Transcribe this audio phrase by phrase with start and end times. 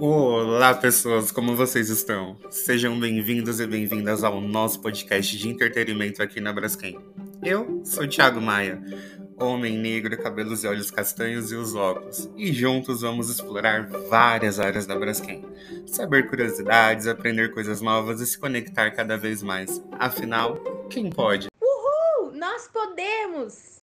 [0.00, 2.36] Olá, pessoas, como vocês estão?
[2.50, 6.96] Sejam bem-vindos e bem-vindas ao nosso podcast de entretenimento aqui na Braskem.
[7.44, 8.80] Eu sou Thiago Maia,
[9.36, 14.86] homem negro, cabelos e olhos castanhos e os óculos, e juntos vamos explorar várias áreas
[14.86, 15.44] da Braskem,
[15.84, 19.82] saber curiosidades, aprender coisas novas e se conectar cada vez mais.
[19.98, 20.56] Afinal,
[20.88, 21.48] quem pode?
[21.60, 22.32] Uhul!
[22.34, 23.77] Nós podemos!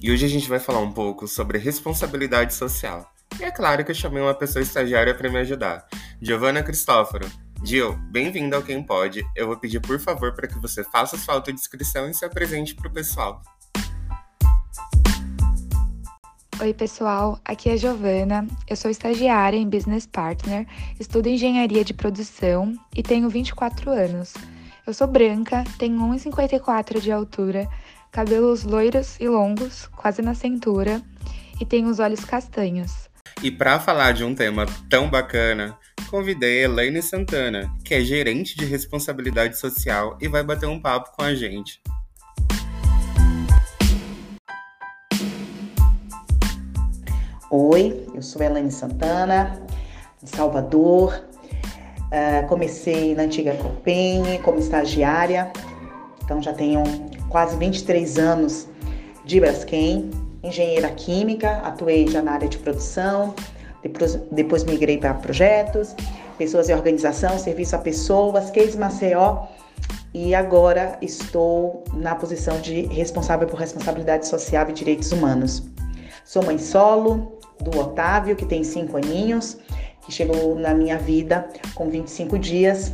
[0.00, 3.12] E hoje a gente vai falar um pouco sobre responsabilidade social.
[3.40, 5.88] E é claro que eu chamei uma pessoa estagiária para me ajudar,
[6.22, 7.28] Giovanna Cristóforo.
[7.64, 9.26] Gil, bem-vinda ao Quem Pode.
[9.34, 12.86] Eu vou pedir por favor para que você faça sua autodescrição e se apresente para
[12.86, 13.42] o pessoal.
[16.60, 17.40] Oi, pessoal.
[17.44, 18.46] Aqui é Giovana.
[18.68, 20.64] Eu sou estagiária em Business Partner,
[21.00, 24.34] estudo engenharia de produção e tenho 24 anos.
[24.86, 27.68] Eu sou branca, tenho 1,54 de altura,
[28.10, 31.02] cabelos loiros e longos, quase na cintura,
[31.60, 33.08] e tem os olhos castanhos.
[33.42, 35.78] E para falar de um tema tão bacana,
[36.10, 41.22] convidei Elaine Santana, que é gerente de responsabilidade social e vai bater um papo com
[41.22, 41.80] a gente.
[47.50, 49.62] Oi, eu sou Elaine Santana,
[50.22, 51.24] de Salvador.
[52.08, 55.52] Uh, comecei na antiga Copem como estagiária,
[56.28, 56.82] então já tenho
[57.30, 58.68] quase 23 anos
[59.24, 60.10] de Braskem,
[60.42, 63.34] engenheira química, atuei já na área de produção,
[63.82, 65.96] depois, depois migrei para projetos,
[66.36, 69.46] pessoas e organização, serviço a pessoas, case Maceió
[70.12, 75.66] e agora estou na posição de responsável por responsabilidade social e direitos humanos.
[76.26, 79.56] Sou mãe solo do Otávio, que tem cinco aninhos,
[80.02, 82.92] que chegou na minha vida com 25 dias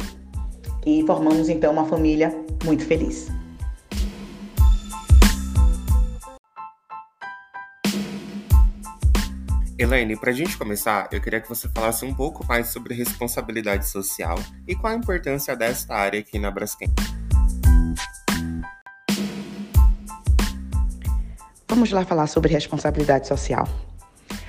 [0.86, 3.28] e formamos então uma família muito feliz.
[9.76, 13.88] Elaine, para a gente começar, eu queria que você falasse um pouco mais sobre responsabilidade
[13.88, 16.88] social e qual a importância desta área aqui na Braskem.
[21.68, 23.68] Vamos lá falar sobre responsabilidade social.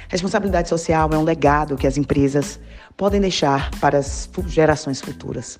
[0.07, 2.59] Responsabilidade social é um legado que as empresas
[2.95, 5.59] podem deixar para as gerações futuras.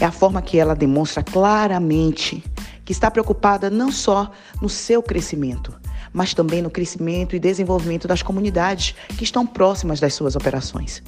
[0.00, 2.42] É a forma que ela demonstra claramente
[2.84, 4.30] que está preocupada não só
[4.62, 5.74] no seu crescimento,
[6.12, 11.02] mas também no crescimento e desenvolvimento das comunidades que estão próximas das suas operações.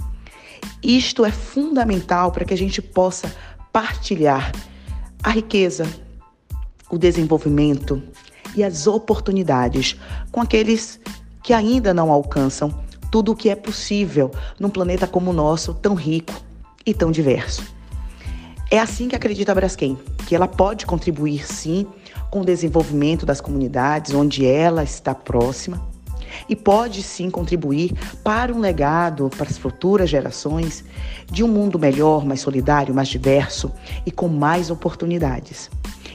[0.83, 3.35] Isto é fundamental para que a gente possa
[3.73, 4.53] partilhar
[5.23, 5.87] a riqueza,
[6.91, 8.03] o desenvolvimento
[8.55, 9.99] e as oportunidades
[10.31, 11.01] com aqueles
[11.43, 15.95] que ainda não alcançam tudo o que é possível num planeta como o nosso, tão
[15.95, 16.35] rico
[16.85, 17.80] e tão diverso.
[18.73, 19.99] É assim que acredita a Braskem,
[20.29, 21.85] que ela pode contribuir sim
[22.31, 25.91] com o desenvolvimento das comunidades onde ela está próxima
[26.49, 27.93] e pode sim contribuir
[28.23, 30.85] para um legado para as futuras gerações
[31.27, 33.73] de um mundo melhor, mais solidário, mais diverso
[34.07, 35.69] e com mais oportunidades.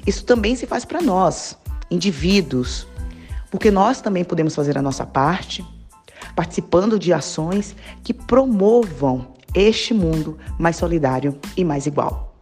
[0.07, 1.57] Isso também se faz para nós,
[1.91, 2.87] indivíduos,
[3.51, 5.65] porque nós também podemos fazer a nossa parte,
[6.33, 12.34] participando de ações que promovam este mundo mais solidário e mais igual.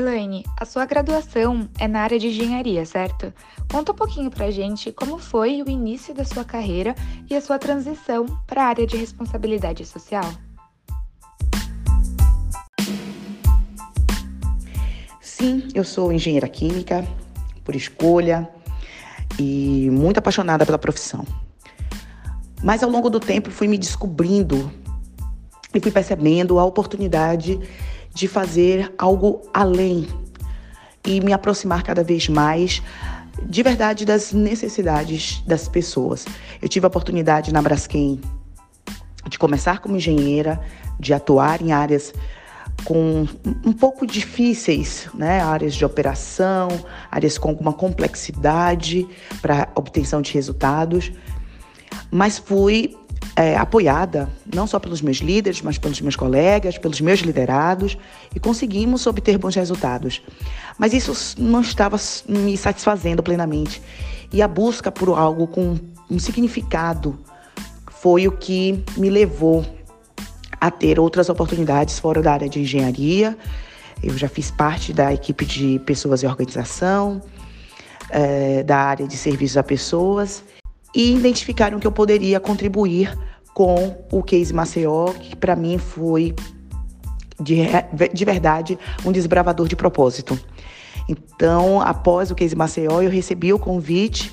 [0.00, 3.32] Elaine, a sua graduação é na área de engenharia, certo?
[3.70, 6.94] Conta um pouquinho pra gente como foi o início da sua carreira
[7.28, 10.24] e a sua transição para a área de responsabilidade social.
[15.20, 17.06] Sim, eu sou engenheira química
[17.62, 18.48] por escolha
[19.38, 21.26] e muito apaixonada pela profissão.
[22.62, 24.72] Mas ao longo do tempo fui me descobrindo
[25.74, 27.60] e fui percebendo a oportunidade
[28.12, 30.06] de fazer algo além
[31.04, 32.82] e me aproximar cada vez mais
[33.42, 36.26] de verdade das necessidades das pessoas.
[36.60, 38.20] Eu tive a oportunidade na Braskem
[39.28, 40.60] de começar como engenheira,
[40.98, 42.12] de atuar em áreas
[42.84, 43.26] com
[43.64, 45.40] um pouco difíceis, né?
[45.40, 46.68] áreas de operação,
[47.10, 49.06] áreas com alguma complexidade
[49.42, 51.12] para obtenção de resultados,
[52.10, 52.96] mas fui
[53.36, 57.96] é, apoiada não só pelos meus líderes, mas pelos meus colegas, pelos meus liderados,
[58.34, 60.22] e conseguimos obter bons resultados.
[60.78, 61.96] Mas isso não estava
[62.28, 63.80] me satisfazendo plenamente.
[64.32, 65.78] E a busca por algo com
[66.10, 67.18] um significado
[67.90, 69.64] foi o que me levou
[70.60, 73.36] a ter outras oportunidades fora da área de engenharia.
[74.02, 77.22] Eu já fiz parte da equipe de pessoas e organização,
[78.10, 80.42] é, da área de serviços a pessoas
[80.94, 83.16] e identificaram que eu poderia contribuir
[83.54, 86.34] com o Case Maceió, que para mim foi
[87.40, 87.56] de,
[88.12, 90.38] de verdade um desbravador de propósito.
[91.08, 94.32] Então, após o Case Maceió, eu recebi o convite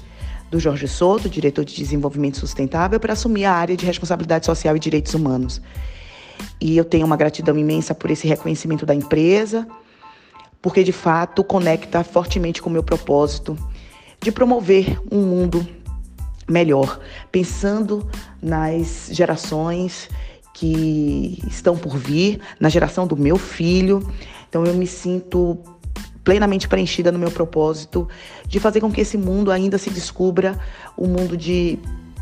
[0.52, 4.80] do Jorge Souto, diretor de Desenvolvimento Sustentável, para assumir a área de Responsabilidade Social e
[4.80, 5.62] Direitos Humanos.
[6.62, 9.68] E eu tenho uma gratidão imensa por esse reconhecimento da empresa,
[10.62, 13.58] porque de fato conecta fortemente com o meu propósito
[14.22, 15.68] de promover um mundo
[16.48, 17.00] melhor,
[17.32, 18.08] pensando
[18.42, 20.10] nas gerações
[20.54, 24.02] que estão por vir, na geração do meu filho.
[24.50, 25.60] Então eu me sinto
[26.24, 28.08] plenamente preenchida no meu propósito
[28.48, 30.60] de fazer com que esse mundo ainda se descubra
[30.98, 31.80] um mundo de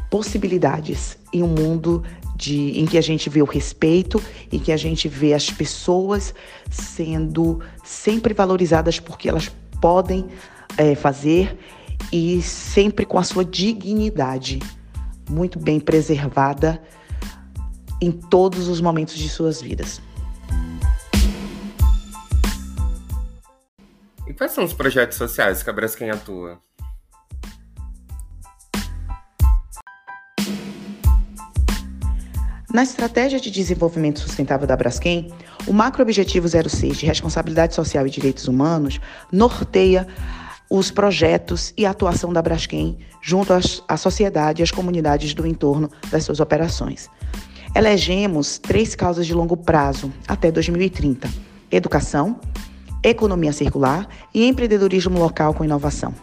[0.09, 2.03] possibilidades e um mundo
[2.35, 6.35] de, em que a gente vê o respeito e que a gente vê as pessoas
[6.69, 10.25] sendo sempre valorizadas porque elas podem
[10.77, 11.57] é, fazer
[12.11, 14.59] e sempre com a sua dignidade
[15.29, 16.81] muito bem preservada
[18.01, 20.01] em todos os momentos de suas vidas.
[24.27, 26.59] E quais são os projetos sociais que a Braskem atua?
[32.73, 35.31] Na estratégia de desenvolvimento sustentável da Braskem,
[35.65, 38.99] o macro objetivo 06 de responsabilidade social e direitos humanos
[39.31, 40.05] norteia
[40.77, 43.53] os projetos e a atuação da Braskem junto
[43.87, 47.09] à sociedade e às comunidades do entorno das suas operações.
[47.73, 51.29] Elegemos três causas de longo prazo até 2030:
[51.71, 52.39] educação,
[53.01, 56.13] economia circular e empreendedorismo local com inovação.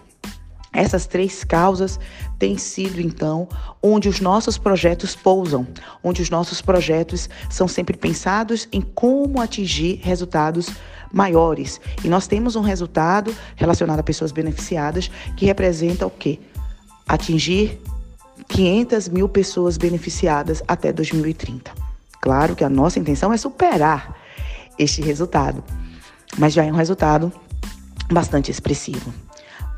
[0.73, 2.01] Essas três causas
[2.39, 3.47] têm sido, então,
[3.83, 5.67] onde os nossos projetos pousam,
[6.03, 10.71] onde os nossos projetos são sempre pensados em como atingir resultados
[11.13, 11.79] maiores.
[12.03, 16.39] E nós temos um resultado relacionado a pessoas beneficiadas que representa o quê?
[17.07, 17.79] Atingir
[18.49, 21.71] 500 mil pessoas beneficiadas até 2030.
[22.21, 24.17] Claro que a nossa intenção é superar
[24.79, 25.63] este resultado,
[26.39, 27.31] mas já é um resultado
[28.11, 29.13] bastante expressivo.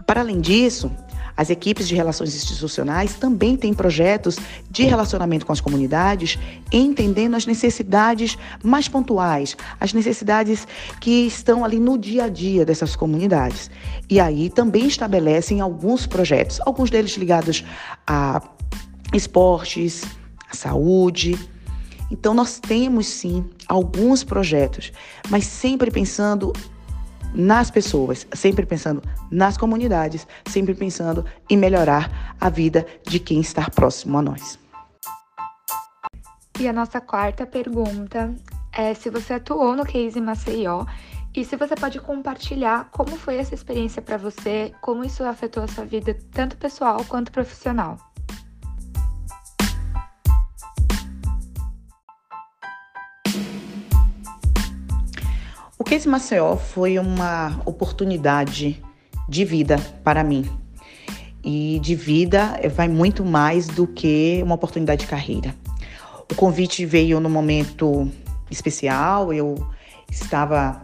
[0.07, 0.91] Para além disso,
[1.37, 4.37] as equipes de relações institucionais também têm projetos
[4.71, 6.39] de relacionamento com as comunidades,
[6.73, 10.67] entendendo as necessidades mais pontuais, as necessidades
[11.01, 13.69] que estão ali no dia a dia dessas comunidades.
[14.09, 17.65] E aí também estabelecem alguns projetos, alguns deles ligados
[18.07, 18.41] a
[19.13, 20.05] esportes,
[20.51, 21.37] a saúde.
[22.11, 24.93] Então, nós temos sim alguns projetos,
[25.29, 26.53] mas sempre pensando
[27.35, 33.69] nas pessoas, sempre pensando nas comunidades, sempre pensando em melhorar a vida de quem está
[33.69, 34.59] próximo a nós.
[36.59, 38.35] E a nossa quarta pergunta
[38.73, 40.87] é se você atuou no Case Maceió
[41.35, 45.69] e se você pode compartilhar como foi essa experiência para você, como isso afetou a
[45.69, 47.99] sua vida, tanto pessoal quanto profissional.
[55.85, 58.83] O Case Maceió foi uma oportunidade
[59.29, 60.51] de vida para mim.
[61.45, 65.55] E de vida vai muito mais do que uma oportunidade de carreira.
[66.33, 68.11] O convite veio no momento
[68.51, 69.57] especial, eu
[70.11, 70.83] estava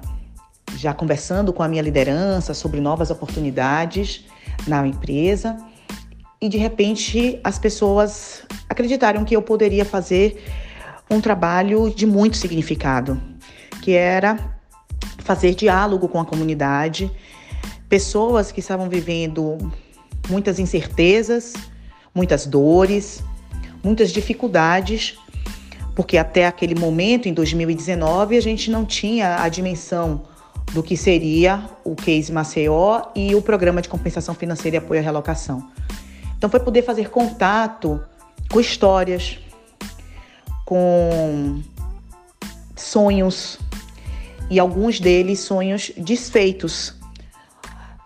[0.76, 4.26] já conversando com a minha liderança sobre novas oportunidades
[4.67, 5.56] na empresa
[6.38, 10.44] e de repente as pessoas acreditaram que eu poderia fazer
[11.11, 13.19] um trabalho de muito significado,
[13.81, 14.60] que era
[15.20, 17.11] fazer diálogo com a comunidade,
[17.88, 19.59] pessoas que estavam vivendo
[20.28, 21.54] muitas incertezas,
[22.14, 23.23] muitas dores,
[23.83, 25.18] muitas dificuldades,
[25.95, 30.23] porque até aquele momento, em 2019, a gente não tinha a dimensão
[30.73, 35.02] do que seria o Case Maceió e o Programa de Compensação Financeira e Apoio à
[35.02, 35.68] Relocação.
[36.38, 38.00] Então, foi poder fazer contato
[38.50, 39.38] com histórias,
[40.64, 41.61] com
[42.76, 43.59] sonhos,
[44.50, 46.95] e alguns deles sonhos desfeitos.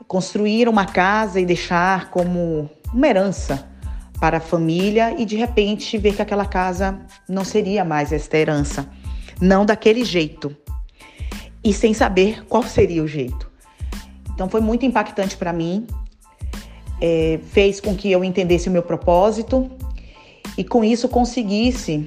[0.06, 3.66] Construir uma casa e deixar como uma herança
[4.20, 8.88] para a família e de repente ver que aquela casa não seria mais esta herança,
[9.40, 10.54] não daquele jeito
[11.64, 13.50] e sem saber qual seria o jeito.
[14.34, 15.86] Então foi muito impactante para mim,
[17.00, 19.70] é, fez com que eu entendesse o meu propósito
[20.56, 22.06] e com isso conseguisse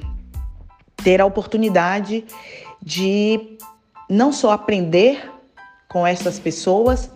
[1.04, 2.26] ter a oportunidade
[2.82, 3.57] de
[4.10, 5.30] não só aprender
[5.88, 7.12] com essas pessoas,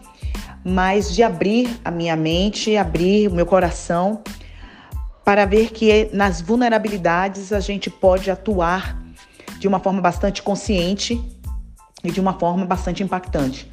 [0.64, 4.22] mas de abrir a minha mente, abrir o meu coração
[5.24, 9.02] para ver que nas vulnerabilidades a gente pode atuar
[9.60, 11.22] de uma forma bastante consciente
[12.04, 13.70] e de uma forma bastante impactante,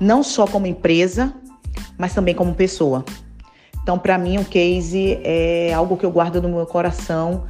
[0.00, 1.32] não só como empresa,
[1.96, 3.04] mas também como pessoa.
[3.82, 7.46] Então, para mim, o case é algo que eu guardo no meu coração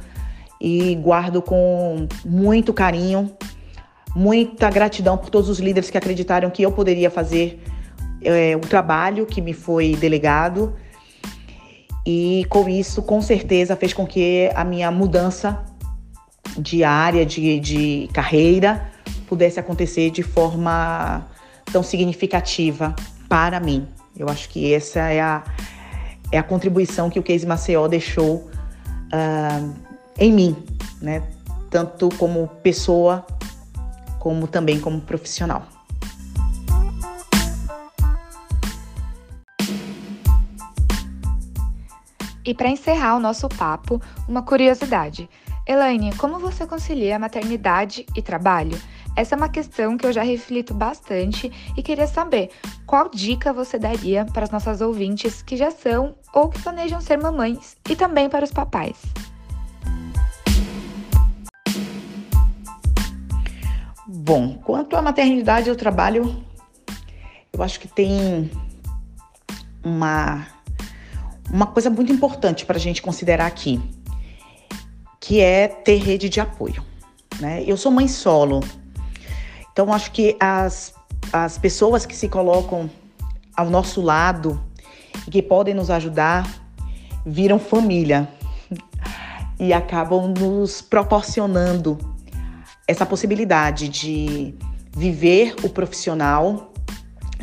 [0.61, 3.35] e guardo com muito carinho
[4.15, 7.61] Muita gratidão por todos os líderes que acreditaram que eu poderia fazer
[8.21, 10.75] é, o trabalho que me foi delegado
[12.05, 15.63] e com isso, com certeza, fez com que a minha mudança
[16.57, 18.89] de área, de, de carreira,
[19.27, 21.27] pudesse acontecer de forma
[21.71, 22.95] tão significativa
[23.27, 23.87] para mim.
[24.17, 25.43] Eu acho que essa é a,
[26.31, 28.49] é a contribuição que o Case Maceió deixou
[29.13, 29.73] uh,
[30.17, 30.55] em mim,
[30.99, 31.21] né?
[31.69, 33.23] tanto como pessoa,
[34.19, 35.63] como também como profissional.
[42.45, 45.29] E para encerrar o nosso papo, uma curiosidade.
[45.67, 48.75] Elaine, como você concilia maternidade e trabalho?
[49.15, 52.49] Essa é uma questão que eu já reflito bastante e queria saber
[52.87, 57.17] qual dica você daria para as nossas ouvintes que já são ou que planejam ser
[57.17, 58.97] mamães e também para os papais.
[64.11, 66.43] Bom, quanto à maternidade e ao trabalho,
[67.53, 68.49] eu acho que tem
[69.83, 70.47] uma,
[71.47, 73.79] uma coisa muito importante para a gente considerar aqui
[75.19, 76.83] que é ter rede de apoio.
[77.39, 77.63] Né?
[77.67, 78.61] Eu sou mãe solo,
[79.71, 80.91] então acho que as,
[81.31, 82.89] as pessoas que se colocam
[83.55, 84.59] ao nosso lado
[85.27, 86.49] e que podem nos ajudar
[87.23, 88.27] viram família
[89.59, 92.08] e acabam nos proporcionando
[92.89, 94.55] essa possibilidade de
[94.97, 96.73] viver o profissional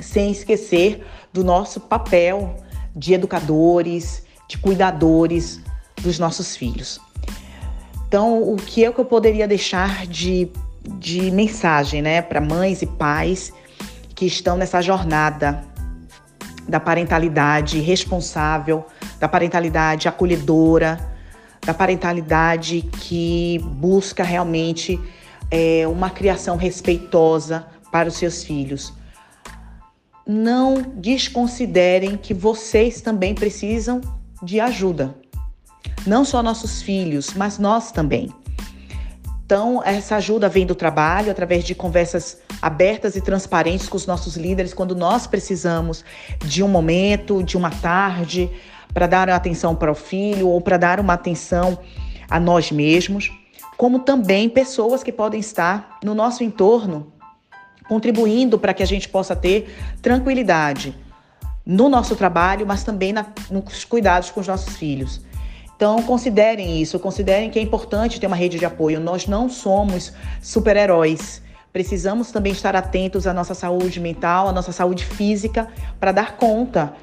[0.00, 2.56] sem esquecer do nosso papel
[2.96, 5.60] de educadores, de cuidadores
[6.02, 7.00] dos nossos filhos.
[8.08, 10.50] Então, o que é que eu poderia deixar de,
[10.98, 13.52] de mensagem né, para mães e pais
[14.16, 15.62] que estão nessa jornada
[16.68, 18.84] da parentalidade responsável,
[19.20, 20.98] da parentalidade acolhedora,
[21.64, 25.00] da parentalidade que busca realmente
[25.50, 28.92] é, uma criação respeitosa para os seus filhos.
[30.26, 34.00] Não desconsiderem que vocês também precisam
[34.42, 35.14] de ajuda
[36.06, 38.32] não só nossos filhos, mas nós também.
[39.44, 44.36] Então, essa ajuda vem do trabalho, através de conversas abertas e transparentes com os nossos
[44.36, 46.04] líderes, quando nós precisamos
[46.44, 48.50] de um momento, de uma tarde,
[48.92, 51.78] para dar atenção para o filho ou para dar uma atenção
[52.28, 53.30] a nós mesmos,
[53.76, 57.12] como também pessoas que podem estar no nosso entorno
[57.88, 60.94] contribuindo para que a gente possa ter tranquilidade
[61.64, 65.20] no nosso trabalho, mas também na, nos cuidados com os nossos filhos.
[65.76, 68.98] Então, considerem isso, considerem que é importante ter uma rede de apoio.
[68.98, 71.42] Nós não somos super-heróis.
[71.72, 75.68] Precisamos também estar atentos à nossa saúde mental, à nossa saúde física,
[76.00, 76.94] para dar conta.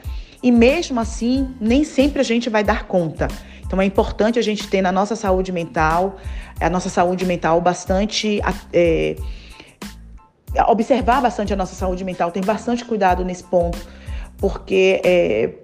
[0.42, 3.28] E mesmo assim, nem sempre a gente vai dar conta.
[3.74, 6.18] Então, é importante a gente ter na nossa saúde mental,
[6.62, 8.40] a nossa saúde mental bastante.
[8.72, 9.16] É,
[10.68, 13.80] observar bastante a nossa saúde mental, ter bastante cuidado nesse ponto,
[14.38, 15.56] porque é,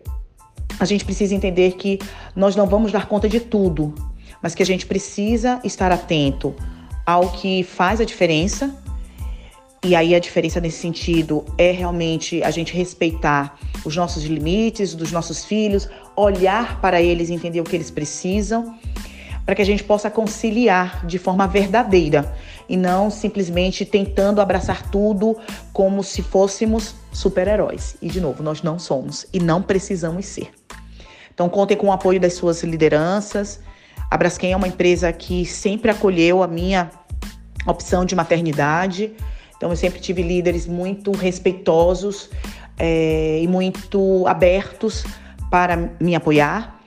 [0.80, 2.00] a gente precisa entender que
[2.36, 3.94] nós não vamos dar conta de tudo,
[4.42, 6.56] mas que a gente precisa estar atento
[7.06, 8.76] ao que faz a diferença.
[9.84, 15.12] E aí a diferença nesse sentido é realmente a gente respeitar os nossos limites dos
[15.12, 18.78] nossos filhos, olhar para eles entender o que eles precisam,
[19.46, 22.36] para que a gente possa conciliar de forma verdadeira
[22.68, 25.38] e não simplesmente tentando abraçar tudo
[25.72, 27.96] como se fôssemos super-heróis.
[28.02, 30.52] E de novo, nós não somos e não precisamos ser.
[31.34, 33.62] Então, contem com o apoio das suas lideranças.
[34.12, 36.92] A Braskem é uma empresa que sempre acolheu a minha
[37.66, 39.14] opção de maternidade.
[39.60, 42.32] Então, eu sempre tive líderes muito respeitosos
[42.80, 45.04] é, e muito abertos
[45.52, 46.80] para me apoiar.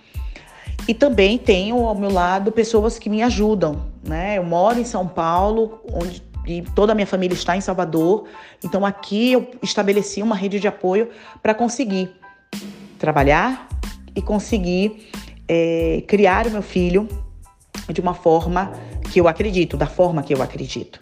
[0.88, 3.87] E também tenho ao meu lado pessoas que me ajudam.
[4.02, 4.38] Né?
[4.38, 8.25] Eu moro em São Paulo, onde e toda a minha família está em Salvador.
[8.64, 11.09] Então aqui eu estabeleci uma rede de apoio
[11.41, 12.11] para conseguir
[12.99, 13.69] trabalhar,
[14.14, 15.09] e conseguir
[15.49, 17.09] é, criar o meu filho
[17.93, 18.73] de uma forma
[19.11, 21.00] que eu acredito, da forma que eu acredito.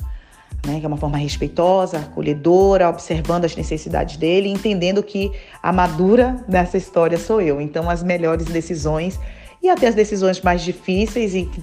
[0.66, 6.44] Né, que é uma forma respeitosa, acolhedora, observando as necessidades dele, entendendo que a madura
[6.46, 7.62] dessa história sou eu.
[7.62, 9.18] Então, as melhores decisões
[9.62, 11.60] e até as decisões mais difíceis e que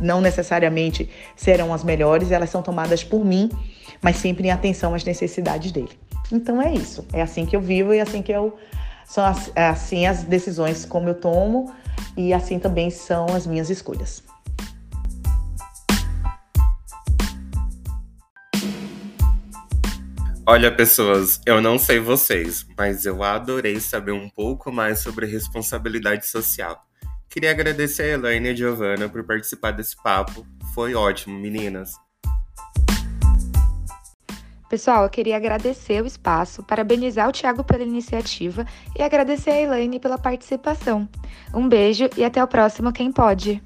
[0.00, 3.50] não, necessariamente serão as melhores, elas são tomadas por mim,
[4.02, 5.90] mas sempre em atenção às necessidades dele.
[6.32, 7.06] Então é isso.
[7.12, 8.56] É assim que eu vivo e assim que eu
[9.04, 9.24] são
[9.54, 11.72] é assim as decisões como eu tomo
[12.16, 14.24] e assim também são as minhas escolhas.
[20.48, 26.24] Olha, pessoas, eu não sei vocês, mas eu adorei saber um pouco mais sobre responsabilidade
[26.24, 26.80] social.
[27.28, 30.46] Queria agradecer a Elaine e a Giovana por participar desse papo.
[30.72, 31.90] Foi ótimo, meninas.
[34.70, 38.64] Pessoal, eu queria agradecer o espaço, parabenizar o Thiago pela iniciativa
[38.96, 41.08] e agradecer a Elaine pela participação.
[41.52, 43.60] Um beijo e até o próximo Quem Pode!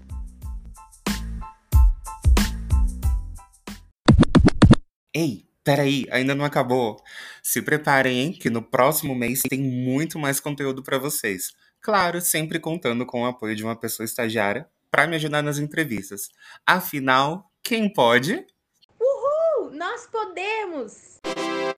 [5.15, 7.02] Ei, peraí, ainda não acabou.
[7.43, 11.52] Se preparem, que no próximo mês tem muito mais conteúdo para vocês.
[11.81, 16.29] Claro, sempre contando com o apoio de uma pessoa estagiária para me ajudar nas entrevistas.
[16.67, 18.45] Afinal, quem pode?
[19.00, 19.71] Uhul!
[19.73, 21.20] Nós podemos!